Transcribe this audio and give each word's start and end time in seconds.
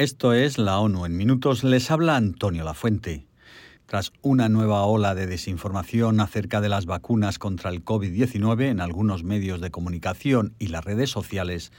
Esto 0.00 0.32
es 0.32 0.56
la 0.56 0.78
ONU 0.78 1.04
en 1.04 1.14
minutos. 1.14 1.62
Les 1.62 1.90
habla 1.90 2.16
Antonio 2.16 2.64
Lafuente. 2.64 3.26
Tras 3.84 4.14
una 4.22 4.48
nueva 4.48 4.82
ola 4.84 5.14
de 5.14 5.26
desinformación 5.26 6.20
acerca 6.20 6.62
de 6.62 6.70
las 6.70 6.86
vacunas 6.86 7.38
contra 7.38 7.68
el 7.68 7.84
COVID-19 7.84 8.70
en 8.70 8.80
algunos 8.80 9.24
medios 9.24 9.60
de 9.60 9.70
comunicación 9.70 10.54
y 10.58 10.68
las 10.68 10.86
redes 10.86 11.10
sociales, 11.10 11.70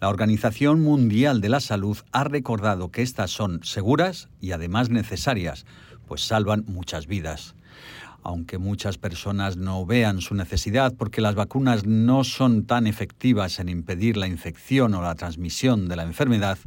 la 0.00 0.08
Organización 0.08 0.80
Mundial 0.82 1.40
de 1.40 1.50
la 1.50 1.60
Salud 1.60 1.98
ha 2.10 2.24
recordado 2.24 2.90
que 2.90 3.02
estas 3.02 3.30
son 3.30 3.60
seguras 3.62 4.28
y 4.40 4.50
además 4.50 4.90
necesarias, 4.90 5.64
pues 6.08 6.22
salvan 6.22 6.64
muchas 6.66 7.06
vidas 7.06 7.54
aunque 8.22 8.58
muchas 8.58 8.98
personas 8.98 9.56
no 9.56 9.86
vean 9.86 10.20
su 10.20 10.34
necesidad 10.34 10.94
porque 10.96 11.20
las 11.20 11.34
vacunas 11.34 11.86
no 11.86 12.24
son 12.24 12.66
tan 12.66 12.86
efectivas 12.86 13.58
en 13.60 13.68
impedir 13.68 14.16
la 14.16 14.26
infección 14.26 14.94
o 14.94 15.02
la 15.02 15.14
transmisión 15.14 15.88
de 15.88 15.96
la 15.96 16.02
enfermedad, 16.02 16.58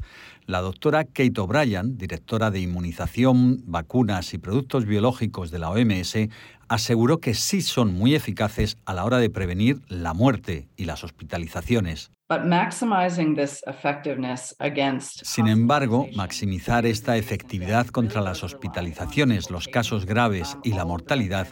la 0.45 0.61
doctora 0.61 1.05
Kate 1.05 1.39
O'Brien, 1.39 1.97
directora 1.97 2.51
de 2.51 2.59
Inmunización, 2.59 3.61
Vacunas 3.65 4.33
y 4.33 4.37
Productos 4.37 4.85
Biológicos 4.85 5.51
de 5.51 5.59
la 5.59 5.69
OMS, 5.69 6.17
aseguró 6.67 7.19
que 7.19 7.33
sí 7.33 7.61
son 7.61 7.93
muy 7.93 8.15
eficaces 8.15 8.77
a 8.85 8.93
la 8.93 9.05
hora 9.05 9.17
de 9.17 9.29
prevenir 9.29 9.81
la 9.87 10.13
muerte 10.13 10.67
y 10.77 10.85
las 10.85 11.03
hospitalizaciones. 11.03 12.11
Sin 15.25 15.47
embargo, 15.47 16.07
maximizar 16.15 16.85
esta 16.85 17.17
efectividad 17.17 17.87
contra 17.87 18.21
las 18.21 18.43
hospitalizaciones, 18.43 19.51
los 19.51 19.67
casos 19.67 20.05
graves 20.05 20.57
y 20.63 20.73
la 20.73 20.85
mortalidad 20.85 21.47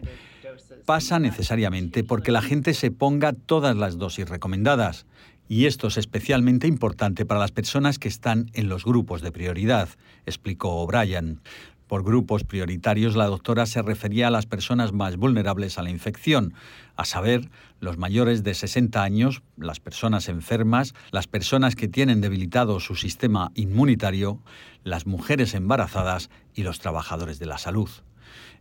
pasa 0.85 1.19
necesariamente 1.19 2.03
porque 2.03 2.31
la 2.31 2.41
gente 2.41 2.73
se 2.73 2.91
ponga 2.91 3.33
todas 3.33 3.75
las 3.75 3.97
dosis 3.97 4.29
recomendadas. 4.29 5.05
Y 5.49 5.65
esto 5.65 5.87
es 5.87 5.97
especialmente 5.97 6.67
importante 6.67 7.25
para 7.25 7.41
las 7.41 7.51
personas 7.51 7.99
que 7.99 8.07
están 8.07 8.49
en 8.53 8.69
los 8.69 8.85
grupos 8.85 9.21
de 9.21 9.31
prioridad, 9.31 9.89
explicó 10.25 10.75
O'Brien. 10.75 11.41
Por 11.89 12.03
grupos 12.03 12.43
prioritarios, 12.43 13.15
la 13.15 13.25
doctora 13.25 13.65
se 13.65 13.81
refería 13.81 14.27
a 14.27 14.29
las 14.29 14.45
personas 14.45 14.93
más 14.93 15.17
vulnerables 15.17 15.79
a 15.79 15.81
la 15.81 15.89
infección, 15.89 16.53
a 16.95 17.03
saber, 17.03 17.49
los 17.79 17.97
mayores 17.97 18.43
de 18.43 18.53
60 18.53 19.01
años, 19.01 19.41
las 19.57 19.79
personas 19.79 20.29
enfermas, 20.29 20.93
las 21.09 21.25
personas 21.25 21.75
que 21.75 21.87
tienen 21.87 22.21
debilitado 22.21 22.79
su 22.79 22.95
sistema 22.95 23.51
inmunitario, 23.55 24.39
las 24.83 25.07
mujeres 25.07 25.55
embarazadas 25.55 26.29
y 26.53 26.61
los 26.61 26.77
trabajadores 26.77 27.39
de 27.39 27.47
la 27.47 27.57
salud. 27.57 27.89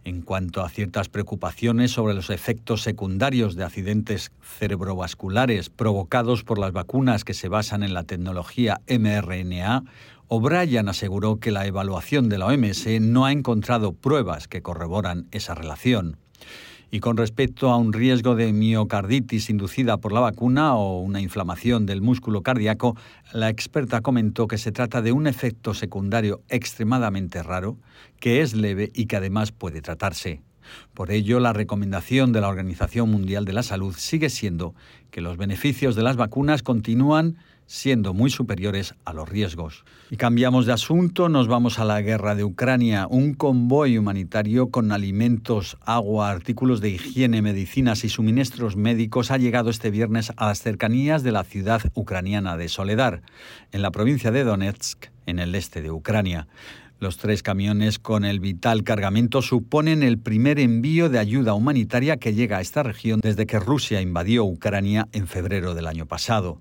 En 0.05 0.23
cuanto 0.23 0.63
a 0.63 0.71
ciertas 0.71 1.11
preocupaciones 1.11 1.91
sobre 1.91 2.15
los 2.15 2.31
efectos 2.31 2.81
secundarios 2.81 3.57
de 3.57 3.65
accidentes 3.65 4.33
cerebrovasculares 4.41 5.69
provocados 5.69 6.45
por 6.45 6.59
las 6.59 6.73
vacunas 6.73 7.25
que 7.25 7.35
se 7.35 7.49
basan 7.49 7.83
en 7.83 7.93
la 7.93 8.05
tecnología 8.05 8.81
mRNA, 8.89 9.85
O'Brien 10.31 10.91
aseguró 10.91 11.37
que 11.37 11.51
la 11.51 11.67
evaluación 11.67 12.29
de 12.29 12.37
la 12.37 12.49
OMS 12.49 12.87
no 13.01 13.25
ha 13.25 13.33
encontrado 13.33 13.95
pruebas 13.95 14.47
que 14.47 14.61
corroboran 14.61 15.27
esa 15.31 15.55
relación. 15.55 16.19
Y 16.91 17.01
con 17.01 17.17
respecto 17.17 17.71
a 17.71 17.79
un 17.79 17.95
riesgo 17.95 18.35
de 18.35 18.53
miocarditis 18.53 19.49
inducida 19.49 19.97
por 19.97 20.13
la 20.13 20.21
vacuna 20.21 20.77
o 20.77 21.01
una 21.01 21.23
inflamación 21.23 21.87
del 21.87 22.03
músculo 22.03 22.43
cardíaco, 22.43 22.95
la 23.33 23.49
experta 23.49 24.03
comentó 24.03 24.49
que 24.49 24.59
se 24.59 24.71
trata 24.71 25.01
de 25.01 25.13
un 25.13 25.27
efecto 25.27 25.73
secundario 25.73 26.43
extremadamente 26.51 27.43
raro, 27.43 27.79
que 28.21 28.43
es 28.43 28.55
leve 28.55 28.91
y 28.95 29.07
que 29.07 29.17
además 29.17 29.51
puede 29.51 29.81
tratarse. 29.81 30.43
Por 30.93 31.11
ello, 31.11 31.41
la 31.41 31.55
recomendación 31.55 32.33
de 32.33 32.43
la 32.43 32.49
Organización 32.49 33.11
Mundial 33.11 33.47
de 33.47 33.55
la 33.55 33.63
Salud 33.63 33.95
sigue 33.97 34.29
siendo 34.29 34.75
que 35.11 35.23
los 35.23 35.39
beneficios 35.39 35.97
de 35.97 36.03
las 36.03 36.17
vacunas 36.17 36.63
continúan 36.63 37.39
siendo 37.69 38.15
muy 38.15 38.31
superiores 38.31 38.95
a 39.05 39.13
los 39.13 39.29
riesgos. 39.29 39.85
Y 40.11 40.17
cambiamos 40.17 40.65
de 40.65 40.73
asunto, 40.73 41.29
nos 41.29 41.49
vamos 41.49 41.79
a 41.79 41.85
la 41.85 42.01
guerra 42.01 42.35
de 42.35 42.43
Ucrania. 42.43 43.07
Un 43.09 43.35
convoy 43.35 43.99
humanitario 43.99 44.71
con 44.71 44.91
alimentos, 44.91 45.77
agua, 45.83 46.31
artículos 46.31 46.81
de 46.81 46.89
higiene, 46.89 47.43
medicinas 47.43 48.05
y 48.05 48.09
suministros 48.09 48.77
médicos 48.77 49.31
ha 49.31 49.37
llegado 49.37 49.69
este 49.69 49.91
viernes 49.91 50.33
a 50.37 50.47
las 50.47 50.63
cercanías 50.63 51.23
de 51.23 51.33
la 51.33 51.45
ciudad 51.45 51.83
ucraniana 51.95 52.57
de 52.57 52.69
Soledar, 52.69 53.21
en 53.71 53.83
la 53.83 53.91
provincia 53.91 54.31
de 54.31 54.45
Donetsk, 54.45 55.07
en 55.27 55.39
el 55.39 55.55
este 55.55 55.83
de 55.83 55.91
Ucrania. 55.91 56.49
Los 57.01 57.19
tres 57.19 57.43
camiones 57.43 57.99
con 57.99 58.25
el 58.25 58.41
vital 58.41 58.83
cargamento 58.83 59.43
suponen 59.43 60.03
el 60.03 60.19
primer 60.19 60.59
envío 60.59 61.11
de 61.11 61.19
ayuda 61.19 61.53
humanitaria 61.53 62.17
que 62.17 62.33
llega 62.33 62.57
a 62.57 62.61
esta 62.63 62.83
región 62.83 63.21
desde 63.21 63.47
que 63.47 63.61
Rusia 63.61 64.01
invadió 64.01 64.45
Ucrania 64.45 65.07
en 65.13 65.29
febrero 65.29 65.75
del 65.75 65.87
año 65.87 66.07
pasado. 66.07 66.61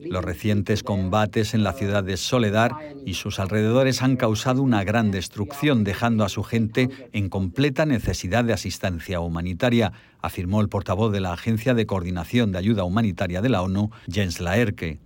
Los 0.00 0.24
recientes 0.24 0.82
combates 0.82 1.54
en 1.54 1.64
la 1.64 1.72
ciudad 1.72 2.04
de 2.04 2.16
Soledar 2.16 2.72
y 3.04 3.14
sus 3.14 3.40
alrededores 3.40 4.02
han 4.02 4.16
causado 4.16 4.62
una 4.62 4.84
gran 4.84 5.10
destrucción, 5.10 5.82
dejando 5.82 6.24
a 6.24 6.28
su 6.28 6.44
gente 6.44 6.88
en 7.12 7.28
completa 7.28 7.84
necesidad 7.84 8.44
de 8.44 8.52
asistencia 8.52 9.20
humanitaria, 9.20 9.92
afirmó 10.20 10.60
el 10.60 10.68
portavoz 10.68 11.12
de 11.12 11.20
la 11.20 11.32
Agencia 11.32 11.74
de 11.74 11.86
Coordinación 11.86 12.52
de 12.52 12.58
Ayuda 12.58 12.84
Humanitaria 12.84 13.42
de 13.42 13.48
la 13.48 13.62
ONU, 13.62 13.90
Jens 14.08 14.40
Laerke. 14.40 15.00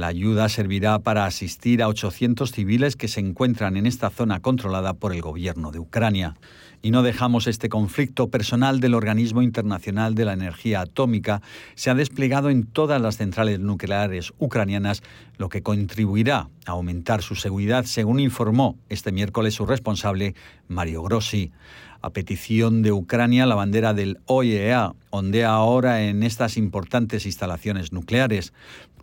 La 0.00 0.06
ayuda 0.06 0.48
servirá 0.48 1.00
para 1.00 1.26
asistir 1.26 1.82
a 1.82 1.88
800 1.88 2.52
civiles 2.52 2.96
que 2.96 3.06
se 3.06 3.20
encuentran 3.20 3.76
en 3.76 3.84
esta 3.84 4.08
zona 4.08 4.40
controlada 4.40 4.94
por 4.94 5.12
el 5.12 5.20
gobierno 5.20 5.72
de 5.72 5.78
Ucrania 5.78 6.36
y 6.80 6.90
no 6.90 7.02
dejamos 7.02 7.46
este 7.46 7.68
conflicto 7.68 8.30
personal 8.30 8.80
del 8.80 8.94
Organismo 8.94 9.42
Internacional 9.42 10.14
de 10.14 10.24
la 10.24 10.32
Energía 10.32 10.80
Atómica, 10.80 11.42
se 11.74 11.90
ha 11.90 11.94
desplegado 11.94 12.48
en 12.48 12.64
todas 12.64 12.98
las 13.00 13.18
centrales 13.18 13.60
nucleares 13.60 14.32
ucranianas, 14.38 15.02
lo 15.36 15.50
que 15.50 15.62
contribuirá 15.62 16.48
a 16.64 16.70
aumentar 16.70 17.20
su 17.20 17.34
seguridad, 17.34 17.84
según 17.84 18.20
informó 18.20 18.78
este 18.88 19.12
miércoles 19.12 19.52
su 19.52 19.66
responsable, 19.66 20.34
Mario 20.68 21.02
Grossi. 21.02 21.52
A 22.02 22.10
petición 22.14 22.80
de 22.80 22.92
Ucrania, 22.92 23.44
la 23.44 23.54
bandera 23.54 23.92
del 23.92 24.20
OIEA 24.24 24.94
ondea 25.10 25.50
ahora 25.50 26.02
en 26.04 26.22
estas 26.22 26.56
importantes 26.56 27.26
instalaciones 27.26 27.92
nucleares. 27.92 28.54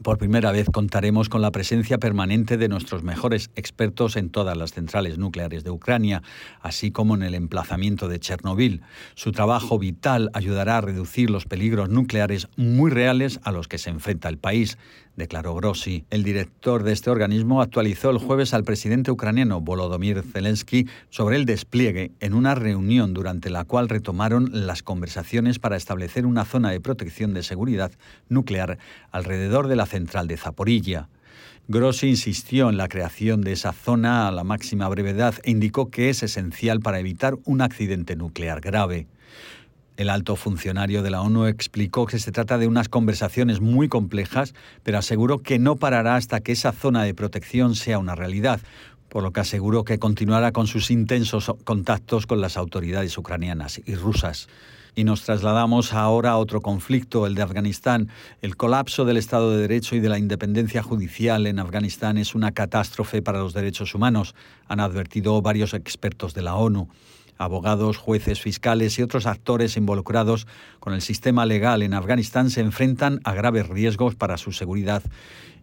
Por 0.01 0.17
primera 0.17 0.51
vez 0.51 0.67
contaremos 0.71 1.29
con 1.29 1.41
la 1.41 1.51
presencia 1.51 1.99
permanente 1.99 2.57
de 2.57 2.69
nuestros 2.69 3.03
mejores 3.03 3.51
expertos 3.55 4.15
en 4.15 4.29
todas 4.29 4.57
las 4.57 4.71
centrales 4.71 5.19
nucleares 5.19 5.63
de 5.63 5.69
Ucrania, 5.69 6.23
así 6.61 6.89
como 6.89 7.13
en 7.13 7.23
el 7.23 7.35
emplazamiento 7.35 8.07
de 8.07 8.19
Chernobyl. 8.19 8.81
Su 9.13 9.31
trabajo 9.31 9.77
vital 9.77 10.31
ayudará 10.33 10.77
a 10.77 10.81
reducir 10.81 11.29
los 11.29 11.45
peligros 11.45 11.89
nucleares 11.89 12.47
muy 12.55 12.89
reales 12.89 13.39
a 13.43 13.51
los 13.51 13.67
que 13.67 13.77
se 13.77 13.91
enfrenta 13.91 14.29
el 14.29 14.37
país, 14.37 14.77
declaró 15.17 15.55
Grossi. 15.55 16.05
El 16.09 16.23
director 16.23 16.83
de 16.83 16.93
este 16.93 17.09
organismo 17.09 17.61
actualizó 17.61 18.11
el 18.11 18.19
jueves 18.19 18.53
al 18.53 18.63
presidente 18.63 19.11
ucraniano 19.11 19.59
Volodymyr 19.59 20.23
Zelensky 20.23 20.87
sobre 21.09 21.35
el 21.35 21.45
despliegue 21.45 22.11
en 22.21 22.33
una 22.33 22.55
reunión 22.55 23.13
durante 23.13 23.49
la 23.49 23.65
cual 23.65 23.89
retomaron 23.89 24.49
las 24.53 24.83
conversaciones 24.83 25.59
para 25.59 25.75
establecer 25.75 26.25
una 26.25 26.45
zona 26.45 26.69
de 26.69 26.79
protección 26.79 27.33
de 27.33 27.43
seguridad 27.43 27.91
nuclear 28.29 28.77
alrededor 29.11 29.67
de 29.67 29.75
la 29.75 29.87
central 29.87 30.27
de 30.27 30.37
Zaporilla. 30.37 31.09
Grossi 31.67 32.07
insistió 32.07 32.69
en 32.69 32.77
la 32.77 32.87
creación 32.87 33.41
de 33.41 33.51
esa 33.51 33.73
zona 33.73 34.27
a 34.27 34.31
la 34.31 34.45
máxima 34.45 34.87
brevedad 34.87 35.35
e 35.43 35.51
indicó 35.51 35.89
que 35.89 36.09
es 36.09 36.23
esencial 36.23 36.79
para 36.79 36.99
evitar 36.99 37.35
un 37.43 37.61
accidente 37.61 38.15
nuclear 38.15 38.61
grave. 38.61 39.07
El 39.97 40.11
alto 40.11 40.35
funcionario 40.35 41.01
de 41.01 41.09
la 41.09 41.21
ONU 41.21 41.47
explicó 41.47 42.05
que 42.05 42.19
se 42.19 42.31
trata 42.31 42.59
de 42.59 42.67
unas 42.67 42.87
conversaciones 42.87 43.61
muy 43.61 43.89
complejas, 43.89 44.53
pero 44.83 44.99
aseguró 44.99 45.39
que 45.39 45.57
no 45.57 45.75
parará 45.75 46.15
hasta 46.15 46.39
que 46.39 46.51
esa 46.51 46.71
zona 46.71 47.01
de 47.01 47.15
protección 47.15 47.73
sea 47.73 47.97
una 47.97 48.13
realidad, 48.13 48.61
por 49.09 49.23
lo 49.23 49.31
que 49.31 49.39
aseguró 49.39 49.85
que 49.85 49.97
continuará 49.97 50.51
con 50.51 50.67
sus 50.67 50.91
intensos 50.91 51.51
contactos 51.63 52.27
con 52.27 52.41
las 52.41 52.57
autoridades 52.57 53.17
ucranianas 53.17 53.81
y 53.87 53.95
rusas. 53.95 54.47
Y 54.93 55.03
nos 55.03 55.23
trasladamos 55.23 55.93
ahora 55.93 56.31
a 56.31 56.37
otro 56.37 56.61
conflicto, 56.61 57.25
el 57.25 57.33
de 57.33 57.41
Afganistán. 57.41 58.09
El 58.43 58.55
colapso 58.55 59.03
del 59.03 59.17
Estado 59.17 59.51
de 59.51 59.61
Derecho 59.61 59.95
y 59.95 59.99
de 59.99 60.09
la 60.09 60.19
independencia 60.19 60.83
judicial 60.83 61.47
en 61.47 61.57
Afganistán 61.57 62.19
es 62.19 62.35
una 62.35 62.51
catástrofe 62.51 63.23
para 63.23 63.39
los 63.39 63.53
derechos 63.53 63.95
humanos, 63.95 64.35
han 64.67 64.79
advertido 64.79 65.41
varios 65.41 65.73
expertos 65.73 66.35
de 66.35 66.43
la 66.43 66.55
ONU. 66.55 66.87
Abogados, 67.37 67.97
jueces, 67.97 68.41
fiscales 68.41 68.97
y 68.97 69.03
otros 69.03 69.25
actores 69.25 69.77
involucrados 69.77 70.47
con 70.79 70.93
el 70.93 71.01
sistema 71.01 71.45
legal 71.45 71.83
en 71.83 71.93
Afganistán 71.93 72.49
se 72.49 72.61
enfrentan 72.61 73.19
a 73.23 73.33
graves 73.33 73.67
riesgos 73.67 74.15
para 74.15 74.37
su 74.37 74.51
seguridad 74.51 75.03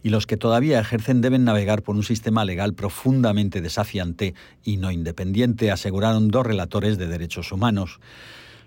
y 0.03 0.11
los 0.11 0.27
que 0.27 0.37
todavía 0.37 0.79
ejercen 0.79 1.23
deben 1.23 1.45
navegar 1.45 1.83
por 1.83 1.97
un 1.97 2.03
sistema 2.03 2.45
legal 2.45 2.75
profundamente 2.75 3.63
desafiante 3.63 4.35
y 4.63 4.77
no 4.77 4.91
independiente, 4.91 5.71
aseguraron 5.71 6.29
dos 6.29 6.47
relatores 6.47 6.99
de 6.99 7.09
derechos 7.09 7.51
humanos. 7.53 8.01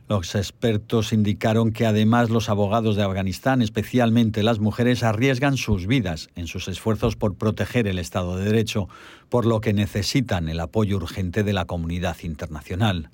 Los 0.09 0.35
expertos 0.35 1.11
indicaron 1.11 1.71
que 1.71 1.85
además 1.85 2.29
los 2.29 2.47
abogados 2.47 2.95
de 2.95 3.03
Afganistán, 3.03 3.61
especialmente 3.61 4.41
las 4.41 4.59
mujeres, 4.59 5.03
arriesgan 5.03 5.57
sus 5.57 5.85
vidas 5.85 6.29
en 6.35 6.47
sus 6.47 6.69
esfuerzos 6.69 7.17
por 7.17 7.35
proteger 7.35 7.87
el 7.87 7.99
Estado 7.99 8.37
de 8.37 8.45
Derecho, 8.45 8.87
por 9.27 9.45
lo 9.45 9.59
que 9.59 9.73
necesitan 9.73 10.47
el 10.47 10.61
apoyo 10.61 10.95
urgente 10.95 11.43
de 11.43 11.51
la 11.51 11.65
comunidad 11.65 12.15
internacional. 12.23 13.09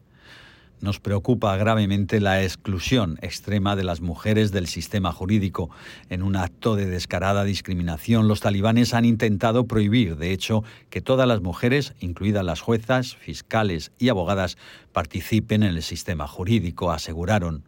Nos 0.83 1.00
preocupa 1.00 1.56
gravemente 1.56 2.19
la 2.19 2.44
exclusión 2.44 3.18
extrema 3.21 3.77
de 3.77 3.85
las 3.85 4.01
mujeres 4.01 4.51
del 4.51 4.68
sistema 4.68 5.13
jurídico. 5.13 5.69
En 6.09 6.21
un 6.21 6.35
acto 6.35 6.75
de 6.75 6.85
descarada 6.85 7.45
discriminación, 7.45 8.27
los 8.27 8.41
talibanes 8.41 8.94
han 8.94 9.06
intentado 9.06 9.65
prohibir, 9.65 10.18
de 10.18 10.33
hecho, 10.33 10.65
que 10.89 11.00
todas 11.00 11.25
las 11.25 11.41
mujeres, 11.41 11.94
incluidas 12.01 12.44
las 12.44 12.59
juezas, 12.59 13.15
fiscales 13.15 13.94
y 13.97 14.09
abogadas, 14.09 14.57
participen 14.91 15.63
en 15.63 15.75
el 15.75 15.83
sistema 15.83 16.27
jurídico, 16.27 16.91
aseguraron. 16.91 17.63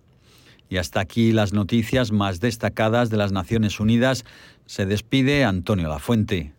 Y 0.68 0.76
hasta 0.76 1.00
aquí 1.00 1.32
las 1.32 1.54
noticias 1.54 2.12
más 2.12 2.42
destacadas 2.42 3.10
de 3.10 3.16
las 3.16 3.32
Naciones 3.32 3.80
Unidas. 3.80 4.26
Se 4.66 4.86
despide 4.86 5.46
Antonio 5.46 5.88
Lafuente. 5.88 6.52